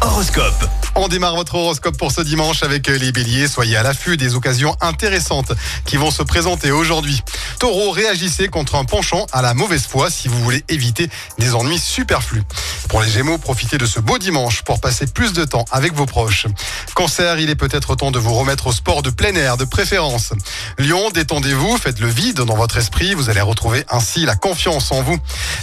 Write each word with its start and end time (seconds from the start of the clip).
Horoscope. 0.00 0.64
On 0.94 1.08
démarre 1.08 1.34
votre 1.34 1.56
horoscope 1.56 1.96
pour 1.96 2.12
ce 2.12 2.20
dimanche 2.20 2.62
avec 2.62 2.86
les 2.86 3.10
béliers. 3.10 3.48
Soyez 3.48 3.76
à 3.76 3.82
l'affût 3.82 4.16
des 4.16 4.36
occasions 4.36 4.76
intéressantes 4.80 5.52
qui 5.86 5.96
vont 5.96 6.12
se 6.12 6.22
présenter 6.22 6.70
aujourd'hui. 6.70 7.20
Taureau, 7.58 7.90
réagissez 7.90 8.46
contre 8.46 8.76
un 8.76 8.84
penchant 8.84 9.26
à 9.32 9.42
la 9.42 9.54
mauvaise 9.54 9.86
foi 9.86 10.08
si 10.08 10.28
vous 10.28 10.40
voulez 10.42 10.64
éviter 10.68 11.10
des 11.38 11.54
ennuis 11.54 11.80
superflus. 11.80 12.42
Pour 12.88 13.02
les 13.02 13.10
gémeaux, 13.10 13.38
profitez 13.38 13.76
de 13.76 13.86
ce 13.86 13.98
beau 13.98 14.18
dimanche 14.18 14.62
pour 14.62 14.80
passer 14.80 15.06
plus 15.06 15.32
de 15.32 15.44
temps 15.44 15.64
avec 15.72 15.94
vos 15.94 16.06
proches. 16.06 16.46
Cancer, 16.94 17.40
il 17.40 17.50
est 17.50 17.56
peut-être 17.56 17.96
temps 17.96 18.10
de 18.10 18.18
vous 18.18 18.34
remettre 18.34 18.68
au 18.68 18.72
sport 18.72 19.02
de 19.02 19.10
plein 19.10 19.34
air 19.34 19.56
de 19.56 19.64
préférence. 19.64 20.32
Lion, 20.78 21.10
détendez-vous, 21.10 21.76
faites 21.76 21.98
le 21.98 22.08
vide 22.08 22.40
dans 22.40 22.56
votre 22.56 22.76
esprit, 22.76 23.14
vous 23.14 23.30
allez 23.30 23.40
retrouver 23.40 23.84
ainsi 23.90 24.24
la 24.26 24.36
confiance 24.36 24.92
en 24.92 25.02
vous. 25.02 25.18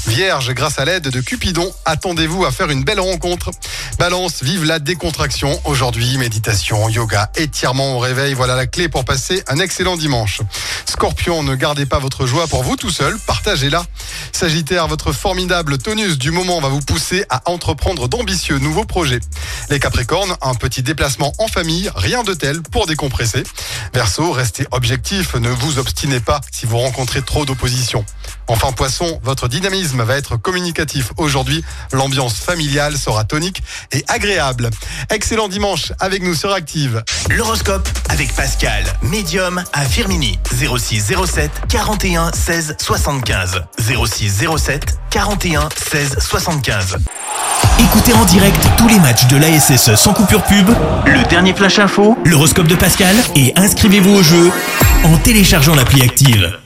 Vierge, 0.07 0.53
grâce 0.53 0.79
à 0.79 0.85
l'aide 0.85 1.09
de 1.09 1.21
Cupidon, 1.21 1.71
attendez-vous 1.85 2.45
à 2.45 2.51
faire 2.51 2.69
une 2.69 2.83
belle 2.83 2.99
rencontre. 2.99 3.51
Balance, 3.99 4.43
vive 4.43 4.63
la 4.63 4.79
décontraction. 4.79 5.59
Aujourd'hui, 5.65 6.17
méditation, 6.17 6.87
yoga, 6.89 7.31
étirement 7.35 7.95
au 7.95 7.99
réveil, 7.99 8.33
voilà 8.33 8.55
la 8.55 8.67
clé 8.67 8.89
pour 8.89 9.05
passer 9.05 9.43
un 9.47 9.57
excellent 9.59 9.97
dimanche. 9.97 10.41
Scorpion, 10.97 11.43
ne 11.43 11.53
gardez 11.53 11.85
pas 11.85 11.99
votre 11.99 12.25
joie 12.25 12.47
pour 12.47 12.63
vous 12.63 12.75
tout 12.75 12.89
seul, 12.89 13.19
partagez-la. 13.27 13.85
Sagittaire, 14.31 14.87
votre 14.87 15.11
formidable 15.11 15.77
tonus 15.77 16.17
du 16.17 16.31
moment 16.31 16.59
va 16.59 16.69
vous 16.69 16.79
pousser 16.79 17.23
à 17.29 17.43
entreprendre 17.45 18.07
d'ambitieux 18.07 18.57
nouveaux 18.57 18.83
projets. 18.83 19.19
Les 19.69 19.79
Capricornes, 19.79 20.35
un 20.41 20.55
petit 20.55 20.81
déplacement 20.81 21.33
en 21.37 21.47
famille, 21.47 21.91
rien 21.95 22.23
de 22.23 22.33
tel 22.33 22.63
pour 22.63 22.87
décompresser. 22.87 23.43
Verseau, 23.93 24.31
restez 24.31 24.65
objectif, 24.71 25.35
ne 25.35 25.49
vous 25.49 25.77
obstinez 25.77 26.19
pas 26.19 26.41
si 26.51 26.65
vous 26.65 26.79
rencontrez 26.79 27.21
trop 27.21 27.45
d'opposition. 27.45 28.03
Enfin 28.47 28.71
Poisson, 28.71 29.19
votre 29.23 29.47
dynamisme 29.47 30.01
va 30.01 30.17
être 30.17 30.35
communicatif 30.37 31.11
aujourd'hui. 31.17 31.63
L'ambiance 31.91 32.39
familiale 32.39 32.97
sera 32.97 33.23
tonique 33.23 33.61
et 33.91 34.03
agréable. 34.07 34.71
Excellent 35.11 35.47
dimanche 35.47 35.91
avec 35.99 36.23
nous 36.23 36.33
sur 36.33 36.51
Active. 36.53 37.03
L'horoscope 37.29 37.87
avec 38.09 38.33
Pascal, 38.33 38.83
médium 39.03 39.63
à 39.73 39.85
Firmini. 39.85 40.39
06 40.49 40.86
07 40.95 41.51
41 41.67 42.31
16 42.33 42.75
75. 42.79 43.63
06 43.77 44.45
07 44.57 44.99
41 45.09 45.69
16 45.75 46.17
75. 46.19 46.97
Écoutez 47.79 48.13
en 48.13 48.23
direct 48.25 48.57
tous 48.77 48.87
les 48.87 48.99
matchs 48.99 49.27
de 49.27 49.37
l'ASSE 49.37 49.95
sans 49.95 50.13
coupure 50.13 50.43
pub, 50.43 50.69
le 51.05 51.27
dernier 51.29 51.53
flash 51.53 51.79
info, 51.79 52.17
l'horoscope 52.25 52.67
de 52.67 52.75
Pascal 52.75 53.15
et 53.35 53.53
inscrivez-vous 53.57 54.15
au 54.15 54.23
jeu 54.23 54.51
en 55.03 55.17
téléchargeant 55.17 55.75
l'appli 55.75 56.01
Active. 56.01 56.57